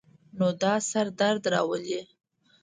نو 0.37 0.47
دا 0.61 0.73
سر 0.89 1.05
درد 1.19 1.43
راولی 1.53 2.01